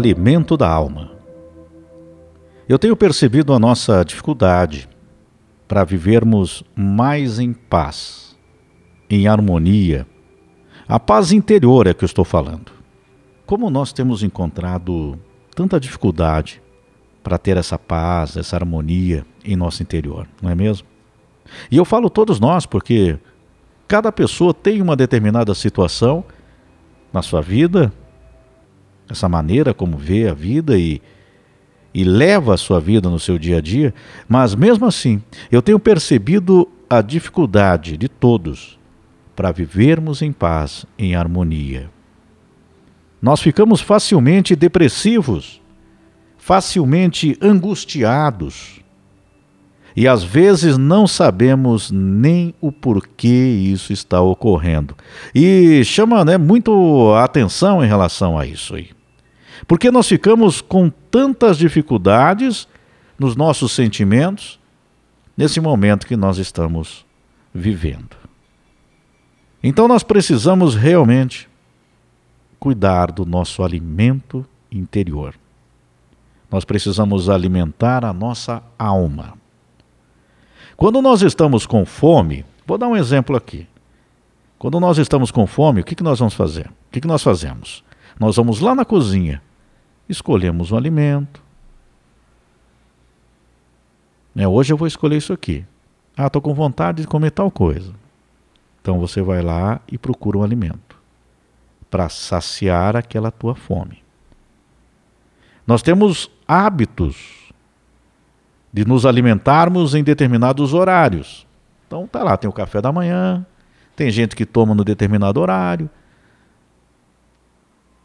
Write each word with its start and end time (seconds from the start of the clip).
alimento 0.00 0.56
da 0.56 0.68
alma. 0.68 1.12
Eu 2.66 2.78
tenho 2.78 2.96
percebido 2.96 3.52
a 3.52 3.58
nossa 3.58 4.02
dificuldade 4.02 4.88
para 5.68 5.84
vivermos 5.84 6.64
mais 6.74 7.38
em 7.38 7.52
paz, 7.52 8.36
em 9.08 9.28
harmonia. 9.28 10.06
A 10.88 10.98
paz 10.98 11.32
interior 11.32 11.86
é 11.86 11.92
que 11.92 12.02
eu 12.02 12.06
estou 12.06 12.24
falando. 12.24 12.72
Como 13.44 13.68
nós 13.68 13.92
temos 13.92 14.22
encontrado 14.22 15.18
tanta 15.54 15.78
dificuldade 15.78 16.62
para 17.22 17.36
ter 17.36 17.58
essa 17.58 17.78
paz, 17.78 18.36
essa 18.36 18.56
harmonia 18.56 19.26
em 19.44 19.54
nosso 19.54 19.82
interior, 19.82 20.26
não 20.40 20.50
é 20.50 20.54
mesmo? 20.54 20.88
E 21.70 21.76
eu 21.76 21.84
falo 21.84 22.08
todos 22.08 22.40
nós 22.40 22.64
porque 22.64 23.18
cada 23.86 24.10
pessoa 24.10 24.54
tem 24.54 24.80
uma 24.80 24.96
determinada 24.96 25.54
situação 25.54 26.24
na 27.12 27.20
sua 27.20 27.42
vida, 27.42 27.92
essa 29.12 29.28
maneira 29.28 29.74
como 29.74 29.96
vê 29.96 30.28
a 30.28 30.34
vida 30.34 30.78
e, 30.78 31.00
e 31.92 32.04
leva 32.04 32.54
a 32.54 32.58
sua 32.58 32.80
vida 32.80 33.08
no 33.08 33.18
seu 33.18 33.38
dia 33.38 33.58
a 33.58 33.60
dia, 33.60 33.94
mas 34.28 34.54
mesmo 34.54 34.86
assim, 34.86 35.22
eu 35.50 35.60
tenho 35.60 35.78
percebido 35.78 36.68
a 36.88 37.00
dificuldade 37.00 37.96
de 37.96 38.08
todos 38.08 38.78
para 39.36 39.52
vivermos 39.52 40.22
em 40.22 40.32
paz, 40.32 40.84
em 40.98 41.14
harmonia. 41.14 41.90
Nós 43.22 43.40
ficamos 43.40 43.80
facilmente 43.80 44.56
depressivos, 44.56 45.60
facilmente 46.38 47.36
angustiados, 47.40 48.80
e 49.96 50.06
às 50.06 50.22
vezes 50.22 50.78
não 50.78 51.06
sabemos 51.06 51.90
nem 51.90 52.54
o 52.60 52.70
porquê 52.70 53.58
isso 53.72 53.92
está 53.92 54.20
ocorrendo. 54.20 54.96
E 55.34 55.82
chama 55.84 56.24
né, 56.24 56.38
muito 56.38 57.12
a 57.14 57.24
atenção 57.24 57.84
em 57.84 57.88
relação 57.88 58.38
a 58.38 58.46
isso 58.46 58.74
aí. 58.76 58.90
Porque 59.66 59.90
nós 59.90 60.08
ficamos 60.08 60.60
com 60.60 60.90
tantas 61.10 61.58
dificuldades 61.58 62.66
nos 63.18 63.36
nossos 63.36 63.72
sentimentos 63.72 64.58
nesse 65.36 65.60
momento 65.60 66.06
que 66.06 66.16
nós 66.16 66.38
estamos 66.38 67.04
vivendo. 67.54 68.16
Então 69.62 69.86
nós 69.86 70.02
precisamos 70.02 70.74
realmente 70.74 71.48
cuidar 72.58 73.10
do 73.10 73.24
nosso 73.24 73.62
alimento 73.62 74.46
interior. 74.70 75.34
Nós 76.50 76.64
precisamos 76.64 77.28
alimentar 77.28 78.04
a 78.04 78.12
nossa 78.12 78.62
alma. 78.78 79.34
Quando 80.76 81.00
nós 81.00 81.22
estamos 81.22 81.66
com 81.66 81.84
fome, 81.84 82.44
vou 82.66 82.78
dar 82.78 82.88
um 82.88 82.96
exemplo 82.96 83.36
aqui. 83.36 83.66
Quando 84.58 84.80
nós 84.80 84.98
estamos 84.98 85.30
com 85.30 85.46
fome, 85.46 85.80
o 85.80 85.84
que, 85.84 85.94
que 85.94 86.02
nós 86.02 86.18
vamos 86.18 86.34
fazer? 86.34 86.66
O 86.66 86.90
que, 86.90 87.00
que 87.00 87.06
nós 87.06 87.22
fazemos? 87.22 87.84
Nós 88.18 88.36
vamos 88.36 88.60
lá 88.60 88.74
na 88.74 88.84
cozinha, 88.84 89.42
escolhemos 90.10 90.72
um 90.72 90.76
alimento. 90.76 91.42
É, 94.36 94.46
hoje 94.46 94.72
eu 94.72 94.76
vou 94.76 94.88
escolher 94.88 95.16
isso 95.16 95.32
aqui. 95.32 95.64
Ah, 96.16 96.26
estou 96.26 96.42
com 96.42 96.52
vontade 96.52 97.02
de 97.02 97.08
comer 97.08 97.30
tal 97.30 97.50
coisa. 97.50 97.92
Então 98.80 98.98
você 98.98 99.22
vai 99.22 99.42
lá 99.42 99.80
e 99.90 99.96
procura 99.98 100.38
um 100.38 100.42
alimento 100.42 100.98
para 101.90 102.08
saciar 102.08 102.96
aquela 102.96 103.30
tua 103.30 103.54
fome. 103.54 104.02
Nós 105.66 105.82
temos 105.82 106.30
hábitos 106.46 107.52
de 108.72 108.84
nos 108.84 109.04
alimentarmos 109.04 109.94
em 109.94 110.02
determinados 110.02 110.72
horários. 110.72 111.46
Então 111.86 112.06
tá 112.06 112.22
lá, 112.22 112.36
tem 112.36 112.48
o 112.48 112.52
café 112.52 112.80
da 112.80 112.92
manhã, 112.92 113.44
tem 113.96 114.10
gente 114.10 114.36
que 114.36 114.46
toma 114.46 114.74
no 114.74 114.84
determinado 114.84 115.40
horário, 115.40 115.90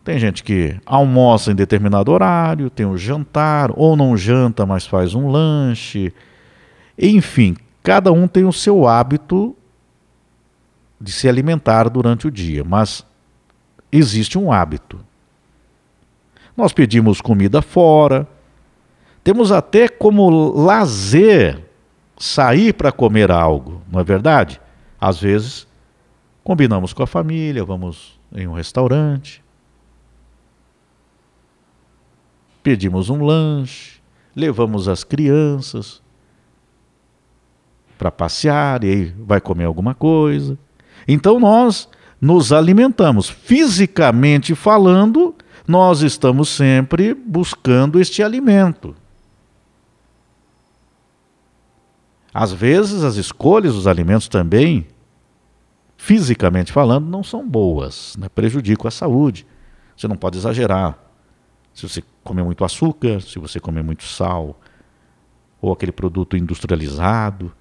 tem 0.06 0.20
gente 0.20 0.44
que 0.44 0.80
almoça 0.86 1.52
em 1.52 1.56
determinado 1.56 2.12
horário, 2.12 2.70
tem 2.70 2.86
o 2.86 2.96
jantar, 2.96 3.72
ou 3.74 3.96
não 3.96 4.16
janta, 4.16 4.64
mas 4.64 4.86
faz 4.86 5.16
um 5.16 5.32
lanche. 5.32 6.14
Enfim, 6.96 7.58
cada 7.82 8.12
um 8.12 8.28
tem 8.28 8.46
o 8.46 8.54
seu 8.54 8.88
hábito 8.88 9.56
de 11.02 11.12
se 11.12 11.28
alimentar 11.28 11.90
durante 11.90 12.28
o 12.28 12.32
dia, 12.32 12.64
mas 12.64 13.04
existe 13.92 14.38
um 14.38 14.52
hábito. 14.52 15.00
Nós 16.56 16.72
pedimos 16.72 17.20
comida 17.20 17.60
fora, 17.60 18.28
temos 19.24 19.52
até 19.52 19.88
como 19.88 20.30
lazer 20.56 21.66
sair 22.16 22.74
para 22.74 22.92
comer 22.92 23.32
algo, 23.32 23.82
não 23.92 24.00
é 24.00 24.04
verdade? 24.04 24.62
Às 25.02 25.20
vezes, 25.20 25.68
combinamos 26.44 26.94
com 26.94 27.02
a 27.02 27.08
família, 27.08 27.66
vamos 27.66 28.20
em 28.32 28.48
um 28.48 28.54
restaurante, 28.54 29.44
pedimos 32.66 33.12
um 33.12 33.24
lanche, 33.24 34.00
levamos 34.36 34.88
as 34.88 35.04
crianças 35.04 36.02
para 37.96 38.10
passear 38.10 38.84
e 38.84 38.90
aí 38.90 39.16
vai 39.20 39.40
comer 39.40 39.66
alguma 39.66 39.94
coisa. 39.94 40.58
Então 41.08 41.40
nós 41.40 41.88
nos 42.20 42.52
alimentamos. 42.52 43.30
Fisicamente 43.30 44.56
falando, 44.56 45.36
nós 45.68 46.02
estamos 46.02 46.50
sempre 46.50 47.14
buscando 47.14 48.02
este 48.02 48.24
alimento. 48.24 48.96
Às 52.34 52.52
vezes, 52.52 53.04
as 53.04 53.16
escolhas 53.16 53.76
dos 53.76 53.86
alimentos 53.86 54.28
também, 54.28 54.88
fisicamente 55.98 56.72
falando, 56.72 57.08
não 57.08 57.24
são 57.24 57.48
boas, 57.48 58.16
né? 58.18 58.28
prejudicam 58.28 58.88
a 58.88 58.92
saúde. 58.92 59.46
Você 59.96 60.08
não 60.08 60.18
pode 60.18 60.40
exagerar. 60.40 61.05
Se 61.76 61.88
você 61.88 62.02
comer 62.24 62.44
muito 62.44 62.66
açúcar, 62.66 63.22
se 63.22 63.38
você 63.38 63.60
comer 63.60 63.84
muito 63.84 64.04
sal, 64.04 64.60
ou 65.62 65.72
aquele 65.72 65.92
produto 65.92 66.36
industrializado, 66.36 67.52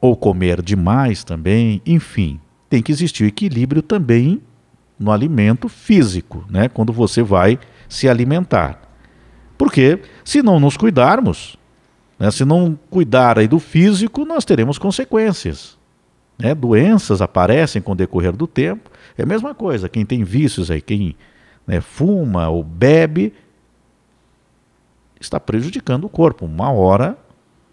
ou 0.00 0.16
comer 0.16 0.62
demais 0.62 1.24
também, 1.24 1.82
enfim, 1.84 2.40
tem 2.70 2.82
que 2.82 2.92
existir 2.92 3.24
equilíbrio 3.24 3.82
também 3.82 4.40
no 4.98 5.12
alimento 5.12 5.68
físico, 5.68 6.46
né? 6.48 6.68
quando 6.68 6.92
você 6.92 7.22
vai 7.22 7.58
se 7.88 8.08
alimentar. 8.08 8.80
Porque 9.58 10.00
se 10.24 10.40
não 10.40 10.60
nos 10.60 10.76
cuidarmos, 10.76 11.58
né? 12.18 12.30
Se 12.30 12.44
não 12.44 12.78
cuidar 12.90 13.38
aí 13.38 13.46
do 13.46 13.58
físico, 13.58 14.24
nós 14.24 14.44
teremos 14.44 14.78
consequências. 14.78 15.78
Né? 16.38 16.54
Doenças 16.54 17.22
aparecem 17.22 17.80
com 17.80 17.92
o 17.92 17.94
decorrer 17.94 18.32
do 18.32 18.46
tempo. 18.46 18.90
É 19.16 19.22
a 19.22 19.26
mesma 19.26 19.54
coisa, 19.54 19.88
quem 19.88 20.04
tem 20.04 20.24
vícios 20.24 20.70
aí, 20.70 20.80
quem 20.80 21.14
né, 21.68 21.82
fuma 21.82 22.48
ou 22.48 22.64
bebe, 22.64 23.34
está 25.20 25.38
prejudicando 25.38 26.04
o 26.04 26.08
corpo. 26.08 26.46
Uma 26.46 26.72
hora, 26.72 27.18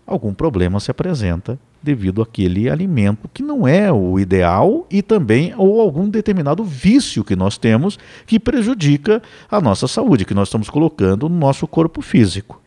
algum 0.05 0.33
problema 0.33 0.81
se 0.81 0.91
apresenta 0.91 1.57
devido 1.81 2.21
àquele 2.21 2.69
alimento 2.69 3.29
que 3.31 3.43
não 3.43 3.67
é 3.67 3.91
o 3.91 4.19
ideal 4.19 4.85
e 4.89 5.01
também 5.01 5.53
ou 5.55 5.79
algum 5.79 6.09
determinado 6.09 6.63
vício 6.63 7.23
que 7.23 7.35
nós 7.35 7.57
temos 7.57 7.97
que 8.25 8.39
prejudica 8.39 9.21
a 9.49 9.61
nossa 9.61 9.87
saúde, 9.87 10.25
que 10.25 10.33
nós 10.33 10.49
estamos 10.49 10.69
colocando 10.69 11.29
no 11.29 11.37
nosso 11.37 11.65
corpo 11.65 12.01
físico. 12.01 12.61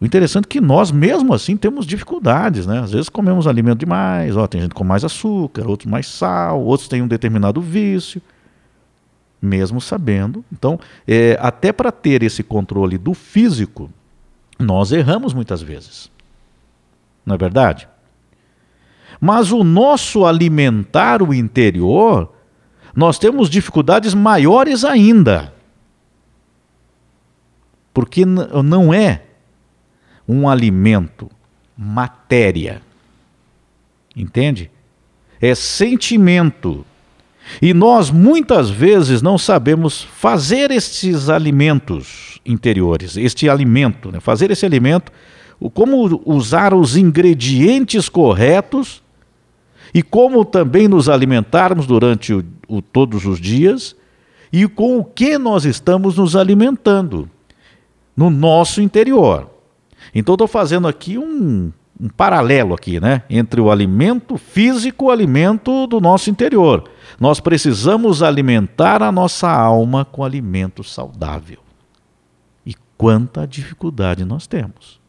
O 0.00 0.04
interessante 0.04 0.44
é 0.46 0.48
que 0.48 0.60
nós, 0.60 0.90
mesmo 0.90 1.32
assim, 1.32 1.56
temos 1.56 1.86
dificuldades, 1.86 2.66
né? 2.66 2.80
Às 2.80 2.90
vezes 2.90 3.08
comemos 3.08 3.46
alimento 3.46 3.78
demais, 3.78 4.36
ó, 4.36 4.46
tem 4.46 4.60
gente 4.60 4.74
com 4.74 4.84
mais 4.84 5.04
açúcar, 5.04 5.66
outros 5.66 5.90
mais 5.90 6.08
sal, 6.08 6.60
outros 6.60 6.88
têm 6.88 7.00
um 7.02 7.08
determinado 7.08 7.60
vício, 7.60 8.20
mesmo 9.42 9.80
sabendo. 9.80 10.44
Então, 10.52 10.78
é, 11.06 11.36
até 11.40 11.72
para 11.72 11.90
ter 11.90 12.22
esse 12.22 12.44
controle 12.44 12.96
do 12.96 13.12
físico, 13.12 13.90
nós 14.58 14.92
erramos 14.92 15.34
muitas 15.34 15.60
vezes. 15.60 16.08
Não 17.26 17.34
é 17.34 17.38
verdade? 17.38 17.88
Mas 19.20 19.50
o 19.50 19.64
nosso 19.64 20.24
alimentar 20.24 21.22
o 21.22 21.34
interior, 21.34 22.32
nós 22.94 23.18
temos 23.18 23.50
dificuldades 23.50 24.14
maiores 24.14 24.84
ainda. 24.84 25.52
Porque 27.92 28.24
não 28.24 28.94
é 28.94 29.22
um 30.26 30.48
alimento, 30.48 31.30
matéria. 31.76 32.80
Entende? 34.16 34.70
É 35.40 35.54
sentimento. 35.54 36.86
E 37.60 37.74
nós 37.74 38.10
muitas 38.10 38.70
vezes 38.70 39.22
não 39.22 39.36
sabemos 39.36 40.02
fazer 40.02 40.70
estes 40.70 41.28
alimentos 41.28 42.40
interiores, 42.44 43.16
este 43.16 43.48
alimento, 43.48 44.10
né? 44.10 44.20
fazer 44.20 44.50
esse 44.50 44.64
alimento, 44.64 45.12
como 45.74 46.22
usar 46.24 46.74
os 46.74 46.96
ingredientes 46.96 48.08
corretos 48.08 49.02
e 49.94 50.02
como 50.02 50.44
também 50.44 50.88
nos 50.88 51.08
alimentarmos 51.08 51.86
durante 51.86 52.32
o, 52.32 52.44
o, 52.66 52.82
todos 52.82 53.26
os 53.26 53.40
dias 53.40 53.94
e 54.52 54.66
com 54.66 54.98
o 54.98 55.04
que 55.04 55.38
nós 55.38 55.64
estamos 55.64 56.16
nos 56.16 56.34
alimentando 56.34 57.28
no 58.16 58.28
nosso 58.28 58.80
interior. 58.80 59.48
Então 60.14 60.34
estou 60.34 60.48
fazendo 60.48 60.88
aqui 60.88 61.16
um, 61.16 61.72
um 62.00 62.08
paralelo 62.08 62.74
aqui, 62.74 63.00
né? 63.00 63.22
Entre 63.30 63.60
o 63.60 63.70
alimento 63.70 64.36
físico 64.36 65.04
e 65.04 65.08
o 65.08 65.10
alimento 65.10 65.86
do 65.86 66.00
nosso 66.00 66.28
interior. 66.28 66.84
Nós 67.18 67.40
precisamos 67.40 68.22
alimentar 68.22 69.02
a 69.02 69.12
nossa 69.12 69.50
alma 69.50 70.04
com 70.04 70.24
alimento 70.24 70.82
saudável. 70.82 71.58
E 72.64 72.74
quanta 72.96 73.46
dificuldade 73.46 74.24
nós 74.24 74.46
temos. 74.46 75.00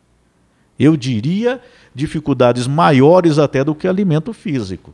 Eu 0.77 0.97
diria 0.97 1.61
dificuldades 1.93 2.67
maiores 2.67 3.37
até 3.37 3.63
do 3.63 3.75
que 3.75 3.87
alimento 3.87 4.33
físico. 4.33 4.93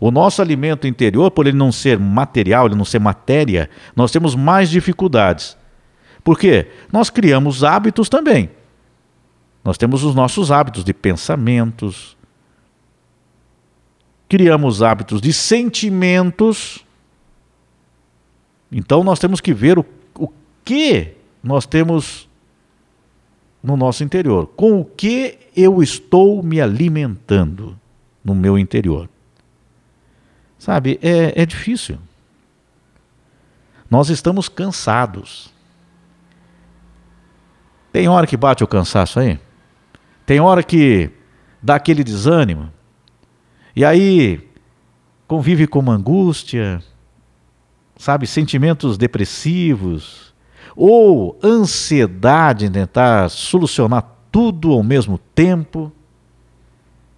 O 0.00 0.10
nosso 0.10 0.42
alimento 0.42 0.86
interior, 0.86 1.30
por 1.30 1.46
ele 1.46 1.56
não 1.56 1.70
ser 1.70 1.98
material, 1.98 2.66
ele 2.66 2.74
não 2.74 2.84
ser 2.84 2.98
matéria, 2.98 3.70
nós 3.94 4.10
temos 4.10 4.34
mais 4.34 4.68
dificuldades. 4.68 5.56
Por 6.22 6.38
quê? 6.38 6.68
Nós 6.92 7.10
criamos 7.10 7.62
hábitos 7.62 8.08
também. 8.08 8.50
Nós 9.62 9.78
temos 9.78 10.02
os 10.02 10.14
nossos 10.14 10.50
hábitos 10.50 10.84
de 10.84 10.92
pensamentos, 10.92 12.16
criamos 14.28 14.82
hábitos 14.82 15.20
de 15.20 15.32
sentimentos. 15.32 16.84
Então 18.70 19.04
nós 19.04 19.18
temos 19.18 19.40
que 19.40 19.52
ver 19.52 19.78
o, 19.78 19.86
o 20.18 20.28
que 20.64 21.14
nós 21.42 21.66
temos 21.66 22.28
no 23.62 23.76
nosso 23.76 24.04
interior. 24.04 24.46
Com 24.48 24.80
o 24.80 24.84
que 24.84 25.38
eu 25.56 25.82
estou 25.82 26.42
me 26.42 26.60
alimentando 26.60 27.78
no 28.24 28.34
meu 28.34 28.58
interior? 28.58 29.08
Sabe, 30.58 30.98
é, 31.02 31.42
é 31.42 31.46
difícil. 31.46 31.98
Nós 33.90 34.08
estamos 34.08 34.48
cansados. 34.48 35.52
Tem 37.92 38.08
hora 38.08 38.26
que 38.26 38.36
bate 38.36 38.64
o 38.64 38.66
cansaço 38.66 39.20
aí? 39.20 39.38
Tem 40.26 40.40
hora 40.40 40.62
que 40.62 41.10
dá 41.62 41.76
aquele 41.76 42.02
desânimo? 42.02 42.72
E 43.76 43.84
aí 43.84 44.40
convive 45.26 45.66
com 45.66 45.78
uma 45.78 45.94
angústia, 45.94 46.82
sabe, 47.96 48.26
sentimentos 48.26 48.96
depressivos, 48.96 50.34
ou 50.76 51.38
ansiedade 51.42 52.66
em 52.66 52.70
tentar 52.70 53.28
solucionar 53.28 54.04
tudo 54.30 54.72
ao 54.72 54.82
mesmo 54.82 55.18
tempo, 55.34 55.92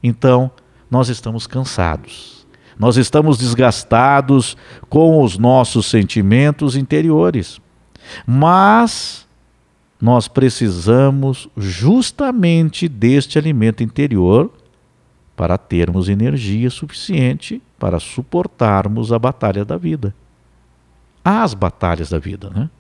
então 0.03 0.51
nós 0.91 1.09
estamos 1.09 1.47
cansados. 1.47 2.47
Nós 2.79 2.97
estamos 2.97 3.39
desgastados 3.39 4.57
com 4.89 5.23
os 5.23 5.39
nossos 5.39 5.87
sentimentos 5.87 6.77
interiores. 6.77 7.59
Mas 8.27 9.27
nós 10.01 10.29
precisamos 10.29 11.49
justamente 11.57 12.87
deste 12.87 13.39
alimento 13.39 13.83
interior 13.83 14.53
para 15.37 15.59
termos 15.59 16.09
energia 16.09 16.71
suficiente 16.71 17.63
para 17.79 18.01
suportarmos 18.01 19.13
a 19.13 19.19
batalha 19.19 19.65
da 19.65 19.77
vida. 19.77 20.15
As 21.23 21.53
batalhas 21.53 22.09
da 22.09 22.19
vida, 22.19 22.49
né? 22.51 22.71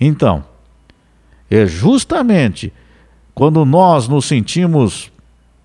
Então, 0.00 0.44
é 1.50 1.64
justamente 1.66 2.72
quando 3.34 3.64
nós 3.64 4.08
nos 4.08 4.24
sentimos 4.24 5.12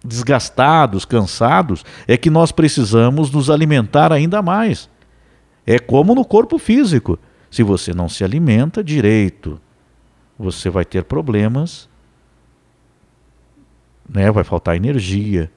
desgastados, 0.03 1.06
cansados, 1.06 1.83
é 2.07 2.15
que 2.15 2.30
nós 2.30 2.51
precisamos 2.51 3.31
nos 3.31 3.50
alimentar 3.50 4.13
ainda 4.13 4.42
mais. 4.42 4.89
É 5.65 5.80
como 5.80 6.15
no 6.15 6.24
corpo 6.24 6.57
físico. 6.57 7.18
Se 7.50 7.63
você 7.63 7.94
não 7.94 8.07
se 8.07 8.24
alimenta 8.24 8.83
direito, 8.83 9.59
você 10.38 10.69
vai 10.69 10.85
ter 10.85 11.03
problemas, 11.03 11.89
né? 14.07 14.31
vai 14.31 14.44
faltar 14.44 14.75
energia. 14.75 15.51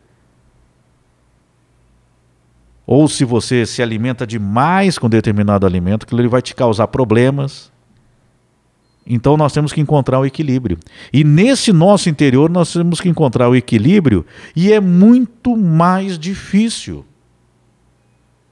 Ou 2.95 3.09
se 3.09 3.25
você 3.25 3.65
se 3.65 3.83
alimenta 3.83 4.27
demais 4.27 4.99
com 4.99 5.09
determinado 5.09 5.65
alimento, 5.65 6.03
aquilo 6.03 6.29
vai 6.29 6.43
te 6.43 6.55
causar 6.55 6.89
problemas. 6.89 7.73
Então 9.07 9.35
nós 9.35 9.51
temos 9.51 9.73
que 9.73 9.81
encontrar 9.81 10.19
o 10.19 10.27
equilíbrio. 10.27 10.79
E 11.11 11.25
nesse 11.25 11.73
nosso 11.73 12.11
interior 12.11 12.51
nós 12.51 12.71
temos 12.71 13.01
que 13.01 13.09
encontrar 13.09 13.49
o 13.49 13.57
equilíbrio 13.57 14.27
e 14.55 14.75
é 14.75 14.79
muito 14.79 15.57
mais 15.57 16.19
difícil. 16.19 17.03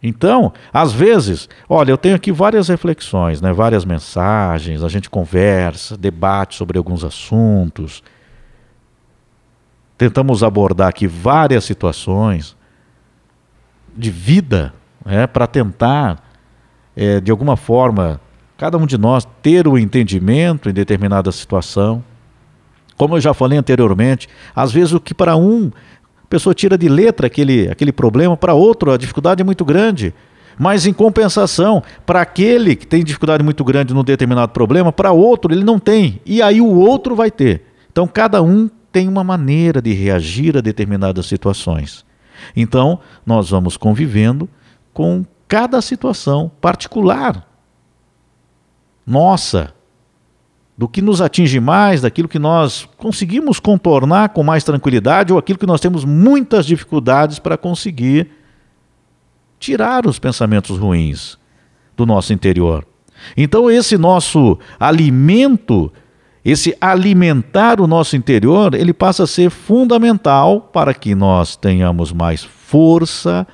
Então, 0.02 0.54
às 0.72 0.90
vezes, 0.90 1.46
olha, 1.69 1.90
eu 1.92 1.98
tenho 1.98 2.16
aqui 2.16 2.32
várias 2.32 2.69
reflexões, 2.69 3.42
né, 3.42 3.52
várias 3.52 3.84
mensagens, 3.84 4.82
a 4.82 4.88
gente 4.88 5.10
conversa, 5.10 5.98
debate 5.98 6.54
sobre 6.54 6.78
alguns 6.78 7.04
assuntos. 7.04 8.02
Tentamos 9.98 10.42
abordar 10.42 10.88
aqui 10.88 11.06
várias 11.06 11.64
situações 11.64 12.58
de 13.96 14.10
vida, 14.10 14.72
né, 15.04 15.26
para 15.26 15.46
tentar, 15.46 16.22
é, 16.96 17.20
de 17.20 17.31
alguma 17.31 17.56
forma, 17.56 18.20
cada 18.56 18.76
um 18.76 18.87
de 18.87 18.98
nós 18.98 19.26
ter 19.42 19.66
o 19.66 19.78
entendimento 19.78 20.69
em 20.69 20.72
determinada 20.72 21.32
situação. 21.32 22.04
Como 22.96 23.16
eu 23.16 23.20
já 23.20 23.32
falei 23.32 23.58
anteriormente, 23.58 24.28
às 24.54 24.70
vezes 24.70 24.92
o 24.92 25.00
que 25.00 25.14
para 25.14 25.37
um 25.37 25.70
a 26.22 26.26
pessoa 26.28 26.54
tira 26.54 26.76
de 26.76 26.88
letra 26.88 27.26
aquele, 27.26 27.69
aquele 27.69 27.90
problema, 27.90 28.37
para 28.37 28.54
outro 28.54 28.92
a 28.92 28.96
dificuldade 28.96 29.40
é 29.40 29.44
muito 29.44 29.64
grande. 29.64 30.14
Mas 30.58 30.84
em 30.84 30.92
compensação, 30.92 31.82
para 32.04 32.20
aquele 32.20 32.76
que 32.76 32.87
tem 32.87 33.02
dificuldade 33.02 33.42
muito 33.42 33.64
grande 33.64 33.94
num 33.94 34.04
determinado 34.04 34.52
problema, 34.52 34.92
para 34.92 35.10
outro 35.10 35.52
ele 35.54 35.64
não 35.64 35.78
tem. 35.78 36.20
E 36.26 36.42
aí 36.42 36.60
o 36.60 36.75
outro 36.75 37.16
vai 37.16 37.31
ter. 37.31 37.62
Então 37.90 38.06
cada 38.06 38.42
um 38.42 38.69
tem 38.92 39.08
uma 39.08 39.25
maneira 39.25 39.81
de 39.81 39.92
reagir 39.94 40.56
a 40.56 40.60
determinadas 40.60 41.25
situações. 41.25 42.04
Então 42.56 43.00
nós 43.25 43.50
vamos 43.50 43.76
convivendo 43.76 44.48
com 44.92 45.25
cada 45.48 45.81
situação 45.81 46.50
particular 46.60 47.46
nossa, 49.10 49.75
do 50.78 50.88
que 50.88 51.02
nos 51.02 51.20
atinge 51.20 51.58
mais, 51.58 52.02
daquilo 52.02 52.28
que 52.28 52.38
nós 52.38 52.88
conseguimos 52.96 53.58
contornar 53.58 54.28
com 54.31 54.42
mais 54.44 54.62
tranquilidade 54.62 55.32
ou 55.32 55.38
aquilo 55.38 55.58
que 55.58 55.66
nós 55.66 55.81
temos 55.81 56.04
muitas 56.04 56.64
dificuldades 56.64 57.38
para 57.40 57.58
conseguir 57.58 58.31
tirar 59.58 60.06
os 60.06 60.19
pensamentos 60.19 60.78
ruins 60.78 61.37
do 61.96 62.06
nosso 62.06 62.32
interior. 62.32 62.87
Então, 63.37 63.70
esse 63.70 63.98
nosso 63.98 64.58
alimento, 64.78 65.92
esse 66.44 66.76
alimentar 66.80 67.80
o 67.80 67.87
nosso 67.87 68.16
interior, 68.16 68.75
ele 68.75 68.92
passa 68.92 69.25
a 69.25 69.26
ser 69.26 69.50
fundamental 69.50 70.61
para 70.61 70.94
que 70.94 71.14
nós 71.14 71.54
tenhamos 71.54 72.12
mais 72.12 72.42
força, 72.42 73.47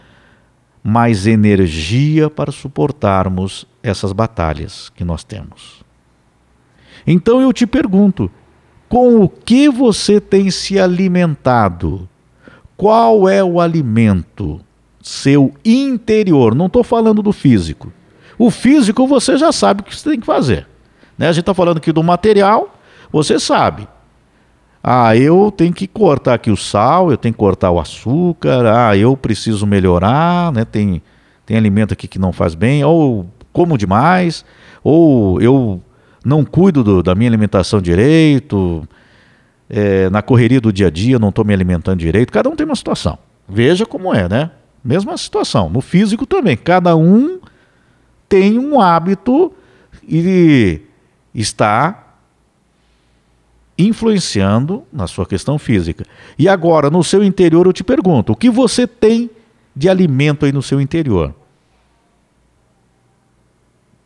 mais 0.83 1.27
energia 1.27 2.31
para 2.31 2.53
suportarmos 2.53 3.67
essas 3.83 4.13
batalhas 4.13 4.89
que 4.91 5.05
nós 5.05 5.25
temos. 5.25 5.85
Então 7.05 7.41
eu 7.41 7.53
te 7.53 7.67
pergunto: 7.67 8.31
com 8.89 9.23
o 9.23 9.29
que 9.29 9.69
você 9.69 10.21
tem 10.21 10.51
se 10.51 10.79
alimentado? 10.79 12.09
Qual 12.77 13.29
é 13.29 13.43
o 13.43 13.61
alimento 13.61 14.61
seu 15.03 15.53
interior? 15.65 16.55
Não 16.55 16.67
estou 16.67 16.85
falando 16.85 17.23
do 17.23 17.33
físico. 17.33 17.93
O 18.39 18.51
físico 18.51 19.07
você 19.07 19.39
já 19.39 19.51
sabe 19.51 19.81
o 19.81 19.85
que 19.85 19.97
você 19.97 20.11
tem 20.11 20.21
que 20.21 20.27
fazer. 20.27 20.67
Né? 21.17 21.29
A 21.29 21.33
gente 21.33 21.41
está 21.41 21.55
falando 21.55 21.79
aqui 21.79 21.91
do 21.91 22.03
material, 22.03 22.76
você 23.11 23.39
sabe. 23.39 23.89
Ah, 24.83 25.17
eu 25.17 25.51
tenho 25.51 25.73
que 25.73 25.87
cortar 25.87 26.35
aqui 26.35 26.51
o 26.51 26.57
sal, 26.57 27.11
eu 27.11 27.17
tenho 27.17 27.35
que 27.35 27.39
cortar 27.39 27.71
o 27.71 27.81
açúcar, 27.81 28.65
ah, 28.67 28.97
eu 28.97 29.17
preciso 29.17 29.67
melhorar, 29.67 30.53
né? 30.53 30.65
Tem, 30.65 31.03
tem 31.45 31.57
alimento 31.57 31.93
aqui 31.93 32.07
que 32.07 32.19
não 32.19 32.33
faz 32.33 32.55
bem, 32.55 32.85
ou 32.85 33.27
como 33.53 33.77
demais, 33.77 34.45
ou 34.85 35.41
eu 35.41 35.81
não 36.25 36.45
cuido 36.45 36.85
do, 36.85 37.03
da 37.03 37.15
minha 37.15 37.29
alimentação 37.29 37.81
direito, 37.81 38.87
é, 39.69 40.09
na 40.11 40.23
correria 40.23 40.61
do 40.61 40.73
dia 40.73 40.87
a 40.87 40.91
dia 40.91 41.19
não 41.19 41.31
estou 41.31 41.45
me 41.45 41.53
alimentando 41.53 41.99
direito. 41.99 42.33
Cada 42.33 42.49
um 42.49 42.57
tem 42.57 42.65
uma 42.65 42.77
situação. 42.77 43.19
Veja 43.49 43.85
como 43.85 44.15
é, 44.15 44.29
né? 44.29 44.51
Mesma 44.85 45.17
situação. 45.17 45.69
No 45.69 45.81
físico 45.81 46.27
também. 46.27 46.57
Cada 46.57 46.95
um 46.95 47.41
tem 48.29 48.59
um 48.59 48.81
hábito 48.81 49.53
e 50.09 50.81
está 51.35 52.06
influenciando 53.79 54.85
na 54.93 55.07
sua 55.07 55.27
questão 55.27 55.59
física. 55.59 56.05
E 56.39 56.49
agora, 56.49 56.91
no 56.91 57.05
seu 57.05 57.23
interior, 57.23 57.67
eu 57.67 57.73
te 57.73 57.85
pergunto: 57.85 58.33
o 58.33 58.37
que 58.37 58.51
você 58.51 58.87
tem 58.87 59.31
de 59.75 59.89
alimento 59.89 60.47
aí 60.47 60.53
no 60.53 60.63
seu 60.63 60.81
interior? 60.81 61.35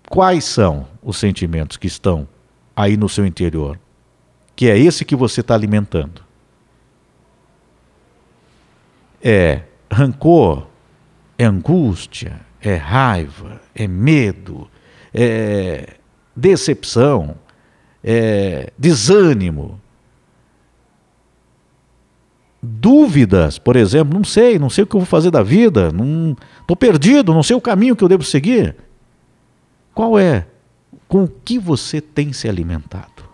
Quais 0.09 0.45
são 0.45 0.89
os 1.03 1.19
sentimentos 1.19 1.77
que 1.77 1.87
estão 1.87 2.27
aí 2.75 2.97
no 2.97 3.09
seu 3.09 3.25
interior? 3.25 3.79
Que 4.57 4.69
é 4.69 4.77
esse 4.77 5.05
que 5.05 5.15
você 5.15 5.41
está 5.41 5.55
alimentando. 5.55 6.23
É 9.23 9.63
rancor, 9.91 10.67
é 11.39 11.45
angústia, 11.45 12.41
é 12.61 12.75
raiva, 12.75 13.61
é 13.75 13.87
medo, 13.87 14.69
é 15.15 15.95
decepção, 16.35 17.37
é, 18.03 18.73
desânimo. 18.79 19.81
dúvidas, 22.63 23.59
por 23.59 23.75
exemplo, 23.77 24.15
não 24.15 24.25
sei, 24.25 24.59
não 24.59 24.69
sei 24.69 24.85
o 24.85 24.87
que 24.87 24.95
eu 24.95 25.01
vou 25.01 25.07
fazer 25.07 25.31
da 25.31 25.43
vida, 25.43 25.91
não 25.91 26.37
estou 26.61 26.77
perdido, 26.77 27.33
não 27.33 27.43
sei 27.43 27.57
o 27.57 27.61
caminho 27.61 27.97
que 27.97 28.05
eu 28.05 28.09
devo 28.09 28.23
seguir. 28.23 28.77
Qual 29.95 30.19
é? 30.19 30.47
Com 31.09 31.25
o 31.25 31.29
que 31.29 31.59
você 31.59 32.01
tem 32.01 32.33
se 32.33 32.49
alimentado? 32.49 33.25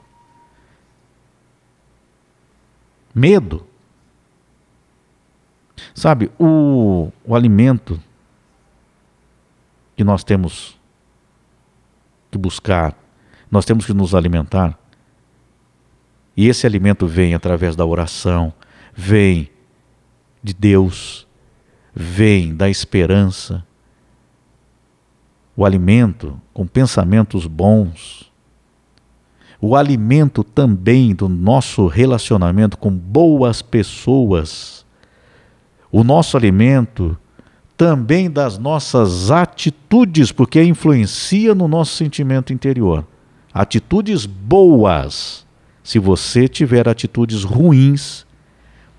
Medo. 3.14 3.66
Sabe, 5.94 6.30
o, 6.38 7.10
o 7.24 7.34
alimento 7.34 8.00
que 9.96 10.04
nós 10.04 10.22
temos 10.22 10.78
que 12.30 12.38
buscar, 12.38 12.94
nós 13.56 13.64
temos 13.64 13.86
que 13.86 13.94
nos 13.94 14.14
alimentar, 14.14 14.78
e 16.36 16.46
esse 16.46 16.66
alimento 16.66 17.06
vem 17.06 17.34
através 17.34 17.74
da 17.74 17.86
oração, 17.86 18.52
vem 18.94 19.48
de 20.42 20.52
Deus, 20.52 21.26
vem 21.94 22.54
da 22.54 22.68
esperança. 22.68 23.64
O 25.56 25.64
alimento 25.64 26.38
com 26.52 26.66
pensamentos 26.66 27.46
bons. 27.46 28.30
O 29.58 29.74
alimento 29.74 30.44
também 30.44 31.14
do 31.14 31.26
nosso 31.26 31.86
relacionamento 31.86 32.76
com 32.76 32.90
boas 32.90 33.62
pessoas. 33.62 34.84
O 35.90 36.04
nosso 36.04 36.36
alimento 36.36 37.16
também 37.74 38.30
das 38.30 38.58
nossas 38.58 39.30
atitudes, 39.30 40.30
porque 40.30 40.62
influencia 40.62 41.54
no 41.54 41.66
nosso 41.66 41.96
sentimento 41.96 42.52
interior. 42.52 43.02
Atitudes 43.56 44.26
boas. 44.26 45.46
Se 45.82 45.98
você 45.98 46.46
tiver 46.46 46.86
atitudes 46.86 47.42
ruins, 47.42 48.26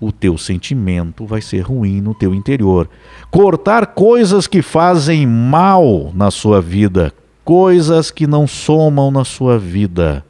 o 0.00 0.10
teu 0.10 0.36
sentimento 0.36 1.24
vai 1.24 1.40
ser 1.40 1.60
ruim 1.60 2.00
no 2.00 2.12
teu 2.12 2.34
interior. 2.34 2.90
Cortar 3.30 3.86
coisas 3.94 4.48
que 4.48 4.60
fazem 4.60 5.24
mal 5.24 6.10
na 6.12 6.32
sua 6.32 6.60
vida, 6.60 7.14
coisas 7.44 8.10
que 8.10 8.26
não 8.26 8.48
somam 8.48 9.12
na 9.12 9.24
sua 9.24 9.60
vida, 9.60 10.26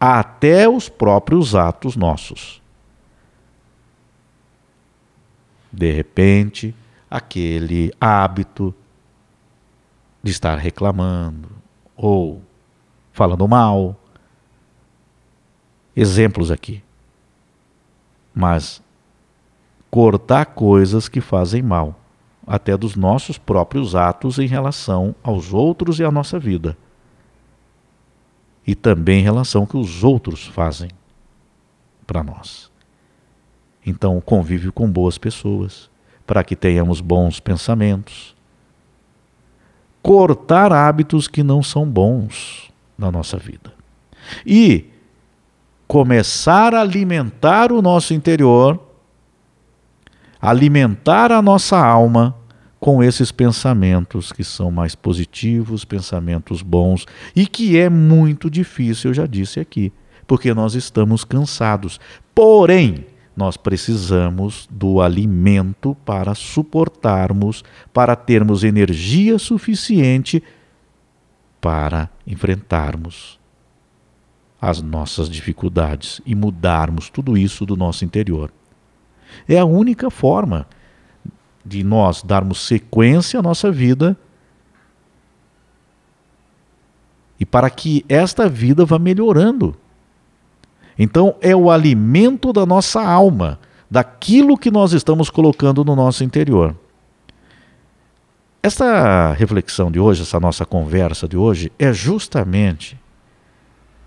até 0.00 0.66
os 0.66 0.88
próprios 0.88 1.54
atos 1.54 1.94
nossos. 1.94 2.62
De 5.70 5.92
repente, 5.92 6.74
aquele 7.10 7.92
hábito 8.00 8.74
de 10.22 10.30
estar 10.30 10.56
reclamando 10.56 11.50
ou 11.94 12.47
falando 13.18 13.46
mal. 13.48 13.94
Exemplos 15.94 16.50
aqui 16.50 16.82
mas 18.38 18.80
cortar 19.90 20.46
coisas 20.46 21.08
que 21.08 21.20
fazem 21.20 21.60
mal, 21.60 21.98
até 22.46 22.76
dos 22.76 22.94
nossos 22.94 23.36
próprios 23.36 23.96
atos 23.96 24.38
em 24.38 24.46
relação 24.46 25.12
aos 25.24 25.52
outros 25.52 25.98
e 25.98 26.04
à 26.04 26.10
nossa 26.12 26.38
vida. 26.38 26.78
E 28.64 28.76
também 28.76 29.18
em 29.18 29.24
relação 29.24 29.62
ao 29.62 29.66
que 29.66 29.76
os 29.76 30.04
outros 30.04 30.46
fazem 30.46 30.88
para 32.06 32.22
nós. 32.22 32.70
Então, 33.84 34.20
convívio 34.20 34.72
com 34.72 34.88
boas 34.88 35.18
pessoas, 35.18 35.90
para 36.24 36.44
que 36.44 36.54
tenhamos 36.54 37.00
bons 37.00 37.40
pensamentos. 37.40 38.36
Cortar 40.00 40.72
hábitos 40.72 41.26
que 41.26 41.42
não 41.42 41.60
são 41.60 41.84
bons 41.84 42.67
na 42.98 43.10
nossa 43.12 43.36
vida. 43.36 43.72
E 44.44 44.86
começar 45.86 46.74
a 46.74 46.80
alimentar 46.80 47.72
o 47.72 47.80
nosso 47.80 48.12
interior, 48.12 48.78
alimentar 50.40 51.32
a 51.32 51.40
nossa 51.40 51.78
alma 51.78 52.34
com 52.78 53.02
esses 53.02 53.32
pensamentos 53.32 54.30
que 54.30 54.44
são 54.44 54.70
mais 54.70 54.94
positivos, 54.94 55.84
pensamentos 55.84 56.62
bons 56.62 57.06
e 57.34 57.46
que 57.46 57.78
é 57.78 57.88
muito 57.88 58.50
difícil, 58.50 59.10
eu 59.10 59.14
já 59.14 59.26
disse 59.26 59.58
aqui, 59.58 59.92
porque 60.26 60.52
nós 60.52 60.74
estamos 60.74 61.24
cansados. 61.24 61.98
Porém, 62.34 63.06
nós 63.36 63.56
precisamos 63.56 64.68
do 64.70 65.00
alimento 65.00 65.96
para 66.04 66.34
suportarmos, 66.34 67.64
para 67.92 68.14
termos 68.14 68.62
energia 68.62 69.38
suficiente 69.38 70.42
para 71.60 72.08
enfrentarmos 72.26 73.38
as 74.60 74.82
nossas 74.82 75.28
dificuldades 75.28 76.20
e 76.26 76.34
mudarmos 76.34 77.08
tudo 77.08 77.36
isso 77.36 77.64
do 77.64 77.76
nosso 77.76 78.04
interior. 78.04 78.50
É 79.48 79.58
a 79.58 79.64
única 79.64 80.10
forma 80.10 80.66
de 81.64 81.84
nós 81.84 82.22
darmos 82.22 82.60
sequência 82.60 83.38
à 83.38 83.42
nossa 83.42 83.70
vida 83.70 84.16
e 87.38 87.46
para 87.46 87.70
que 87.70 88.04
esta 88.08 88.48
vida 88.48 88.84
vá 88.84 88.98
melhorando. 88.98 89.76
Então, 90.98 91.36
é 91.40 91.54
o 91.54 91.70
alimento 91.70 92.52
da 92.52 92.66
nossa 92.66 93.00
alma, 93.00 93.60
daquilo 93.88 94.58
que 94.58 94.70
nós 94.70 94.92
estamos 94.92 95.30
colocando 95.30 95.84
no 95.84 95.94
nosso 95.94 96.24
interior. 96.24 96.74
Esta 98.62 99.32
reflexão 99.32 99.90
de 99.90 100.00
hoje, 100.00 100.22
essa 100.22 100.40
nossa 100.40 100.66
conversa 100.66 101.28
de 101.28 101.36
hoje, 101.36 101.70
é 101.78 101.92
justamente 101.92 102.98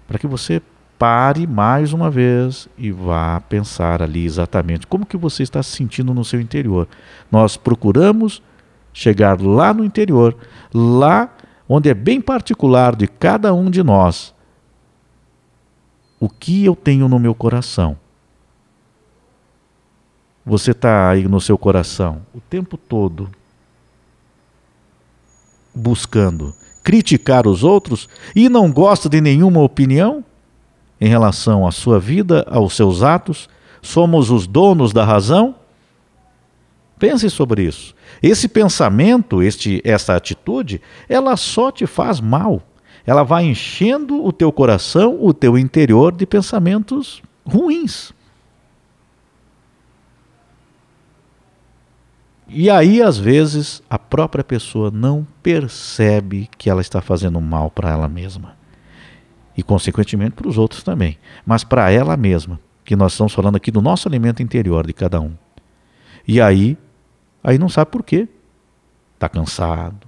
para 0.07 0.19
que 0.19 0.27
você 0.27 0.61
pare 0.99 1.47
mais 1.47 1.93
uma 1.93 2.11
vez 2.11 2.67
e 2.77 2.91
vá 2.91 3.39
pensar 3.39 4.03
ali 4.03 4.25
exatamente 4.25 4.85
como 4.85 5.05
que 5.05 5.15
você 5.15 5.41
está 5.41 5.63
se 5.63 5.71
sentindo 5.71 6.13
no 6.13 6.25
seu 6.25 6.39
interior. 6.39 6.87
Nós 7.31 7.55
procuramos 7.55 8.43
chegar 8.93 9.41
lá 9.41 9.73
no 9.73 9.85
interior, 9.85 10.35
lá 10.73 11.33
onde 11.67 11.89
é 11.89 11.93
bem 11.93 12.19
particular 12.19 12.93
de 12.93 13.07
cada 13.07 13.53
um 13.53 13.69
de 13.69 13.81
nós. 13.81 14.35
O 16.19 16.27
que 16.27 16.65
eu 16.65 16.75
tenho 16.75 17.07
no 17.07 17.17
meu 17.17 17.33
coração? 17.33 17.97
Você 20.45 20.71
está 20.71 21.09
aí 21.09 21.25
no 21.25 21.39
seu 21.39 21.57
coração 21.57 22.21
o 22.33 22.41
tempo 22.41 22.75
todo 22.75 23.29
buscando 25.73 26.53
criticar 26.83 27.47
os 27.47 27.63
outros 27.63 28.09
e 28.35 28.49
não 28.49 28.71
gosta 28.71 29.07
de 29.07 29.21
nenhuma 29.21 29.61
opinião 29.61 30.23
em 30.99 31.07
relação 31.07 31.67
à 31.67 31.71
sua 31.71 31.99
vida, 31.99 32.45
aos 32.49 32.75
seus 32.75 33.03
atos? 33.03 33.49
Somos 33.81 34.29
os 34.29 34.45
donos 34.45 34.93
da 34.93 35.03
razão? 35.03 35.55
Pense 36.99 37.29
sobre 37.29 37.63
isso. 37.63 37.95
Esse 38.21 38.47
pensamento, 38.47 39.41
este, 39.41 39.81
essa 39.83 40.15
atitude, 40.15 40.79
ela 41.09 41.35
só 41.35 41.71
te 41.71 41.87
faz 41.87 42.19
mal. 42.19 42.61
Ela 43.05 43.23
vai 43.23 43.45
enchendo 43.45 44.23
o 44.23 44.31
teu 44.31 44.51
coração, 44.51 45.17
o 45.19 45.33
teu 45.33 45.57
interior 45.57 46.11
de 46.11 46.27
pensamentos 46.27 47.23
ruins. 47.43 48.13
E 52.53 52.69
aí, 52.69 53.01
às 53.01 53.17
vezes, 53.17 53.81
a 53.89 53.97
própria 53.97 54.43
pessoa 54.43 54.91
não 54.91 55.25
percebe 55.41 56.49
que 56.57 56.69
ela 56.69 56.81
está 56.81 57.01
fazendo 57.01 57.39
mal 57.39 57.71
para 57.71 57.89
ela 57.89 58.09
mesma. 58.09 58.57
E, 59.55 59.63
consequentemente, 59.63 60.31
para 60.31 60.49
os 60.49 60.57
outros 60.57 60.83
também. 60.83 61.17
Mas 61.45 61.63
para 61.63 61.89
ela 61.91 62.17
mesma, 62.17 62.59
que 62.83 62.93
nós 62.93 63.13
estamos 63.13 63.33
falando 63.33 63.55
aqui 63.55 63.71
do 63.71 63.81
nosso 63.81 64.05
alimento 64.05 64.43
interior 64.43 64.85
de 64.85 64.91
cada 64.91 65.21
um. 65.21 65.31
E 66.27 66.41
aí, 66.41 66.77
aí 67.41 67.57
não 67.57 67.69
sabe 67.69 67.89
por 67.89 68.03
quê. 68.03 68.27
Está 69.13 69.29
cansado, 69.29 70.05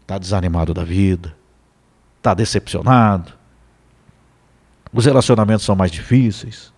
está 0.00 0.16
desanimado 0.16 0.72
da 0.72 0.84
vida, 0.84 1.36
está 2.16 2.32
decepcionado, 2.32 3.32
os 4.90 5.04
relacionamentos 5.04 5.64
são 5.64 5.74
mais 5.74 5.90
difíceis. 5.90 6.72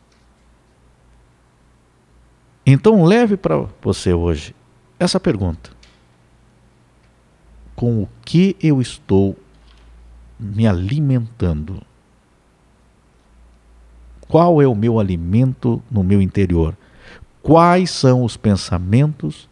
Então 2.65 3.05
leve 3.05 3.37
para 3.37 3.67
você 3.83 4.13
hoje 4.15 4.55
essa 4.99 5.19
pergunta: 5.19 5.71
Com 7.75 8.03
o 8.03 8.09
que 8.25 8.57
eu 8.61 8.81
estou 8.81 9.37
me 10.39 10.67
alimentando? 10.67 11.83
Qual 14.29 14.61
é 14.61 14.67
o 14.67 14.75
meu 14.75 14.99
alimento 14.99 15.83
no 15.91 16.03
meu 16.03 16.21
interior? 16.21 16.77
Quais 17.43 17.91
são 17.91 18.25
os 18.25 18.37
pensamentos 18.37 19.49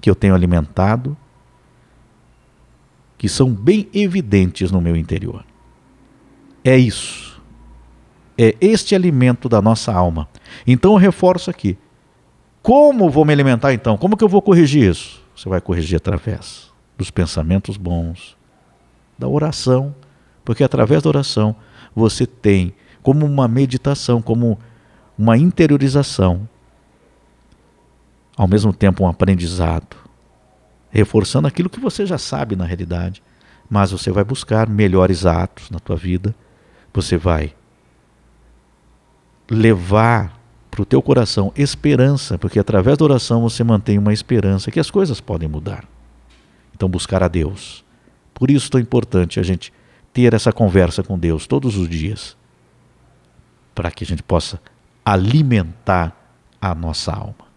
que 0.00 0.10
eu 0.10 0.14
tenho 0.14 0.34
alimentado 0.34 1.16
que 3.16 3.28
são 3.28 3.52
bem 3.52 3.88
evidentes 3.94 4.70
no 4.70 4.80
meu 4.80 4.96
interior? 4.96 5.44
É 6.64 6.76
isso. 6.76 7.40
É 8.36 8.56
este 8.60 8.94
alimento 8.94 9.48
da 9.48 9.62
nossa 9.62 9.92
alma. 9.92 10.28
Então 10.66 10.92
eu 10.92 10.98
reforço 10.98 11.50
aqui. 11.50 11.78
Como 12.62 13.10
vou 13.10 13.24
me 13.24 13.32
alimentar 13.32 13.72
então? 13.72 13.96
Como 13.96 14.16
que 14.16 14.24
eu 14.24 14.28
vou 14.28 14.42
corrigir 14.42 14.90
isso? 14.90 15.22
Você 15.34 15.48
vai 15.48 15.60
corrigir 15.60 15.96
através 15.96 16.70
dos 16.96 17.10
pensamentos 17.10 17.76
bons, 17.76 18.36
da 19.18 19.26
oração, 19.26 19.94
porque 20.44 20.62
através 20.62 21.02
da 21.02 21.08
oração 21.08 21.56
você 21.94 22.26
tem 22.26 22.74
como 23.02 23.24
uma 23.24 23.48
meditação, 23.48 24.20
como 24.20 24.58
uma 25.16 25.36
interiorização, 25.36 26.48
ao 28.36 28.46
mesmo 28.46 28.72
tempo 28.72 29.04
um 29.04 29.08
aprendizado, 29.08 29.96
reforçando 30.90 31.46
aquilo 31.46 31.70
que 31.70 31.80
você 31.80 32.04
já 32.04 32.18
sabe 32.18 32.56
na 32.56 32.64
realidade, 32.64 33.22
mas 33.68 33.92
você 33.92 34.10
vai 34.10 34.24
buscar 34.24 34.68
melhores 34.68 35.24
atos 35.24 35.70
na 35.70 35.78
tua 35.78 35.96
vida, 35.96 36.34
você 36.92 37.16
vai 37.16 37.54
levar 39.48 40.39
para 40.80 40.82
o 40.82 40.86
teu 40.86 41.02
coração 41.02 41.52
esperança, 41.56 42.38
porque 42.38 42.58
através 42.58 42.96
da 42.96 43.04
oração 43.04 43.42
você 43.42 43.62
mantém 43.62 43.98
uma 43.98 44.14
esperança 44.14 44.70
que 44.70 44.80
as 44.80 44.90
coisas 44.90 45.20
podem 45.20 45.48
mudar. 45.48 45.84
Então 46.74 46.88
buscar 46.88 47.22
a 47.22 47.28
Deus. 47.28 47.84
Por 48.32 48.50
isso 48.50 48.70
é 48.78 48.80
importante 48.80 49.38
a 49.38 49.42
gente 49.42 49.72
ter 50.12 50.32
essa 50.32 50.52
conversa 50.52 51.02
com 51.02 51.18
Deus 51.18 51.46
todos 51.46 51.76
os 51.76 51.88
dias, 51.88 52.36
para 53.74 53.90
que 53.90 54.04
a 54.04 54.06
gente 54.06 54.22
possa 54.22 54.60
alimentar 55.04 56.16
a 56.60 56.74
nossa 56.74 57.12
alma. 57.12 57.50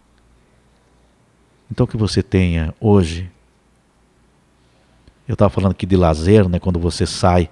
Então 1.70 1.86
que 1.86 1.96
você 1.96 2.22
tenha 2.22 2.74
hoje. 2.78 3.30
Eu 5.26 5.32
estava 5.32 5.48
falando 5.48 5.72
aqui 5.72 5.86
de 5.86 5.96
lazer, 5.96 6.46
né? 6.46 6.58
Quando 6.58 6.78
você 6.78 7.06
sai 7.06 7.48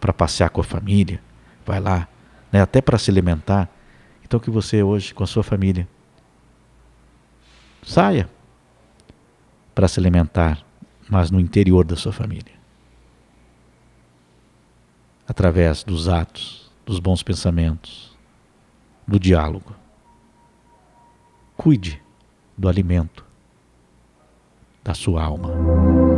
para 0.00 0.14
passear 0.14 0.48
com 0.48 0.62
a 0.62 0.64
família, 0.64 1.20
vai 1.66 1.78
lá, 1.78 2.08
né? 2.50 2.62
Até 2.62 2.80
para 2.80 2.96
se 2.96 3.10
alimentar. 3.10 3.68
Então 4.24 4.40
que 4.40 4.50
você 4.50 4.82
hoje 4.82 5.14
com 5.14 5.22
a 5.22 5.26
sua 5.26 5.42
família 5.42 5.86
saia 7.82 8.28
para 9.74 9.88
se 9.88 10.00
alimentar, 10.00 10.64
mas 11.08 11.30
no 11.30 11.38
interior 11.38 11.84
da 11.84 11.96
sua 11.96 12.12
família. 12.12 12.54
Através 15.26 15.84
dos 15.84 16.08
atos, 16.08 16.70
dos 16.86 16.98
bons 16.98 17.22
pensamentos, 17.22 18.16
do 19.06 19.18
diálogo. 19.18 19.74
Cuide 21.56 22.02
do 22.56 22.68
alimento 22.68 23.24
da 24.82 24.94
sua 24.94 25.22
alma. 25.22 26.13